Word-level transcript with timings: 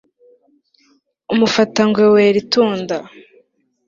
umufatangwe 1.33 2.03
wera 2.13 2.37
itunda 2.43 2.97